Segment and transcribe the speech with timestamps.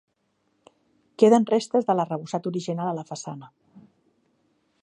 [1.23, 3.55] Queden restes de l'arrebossat original a la façana.